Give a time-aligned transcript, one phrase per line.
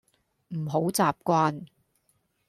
[0.47, 1.67] 唔好習慣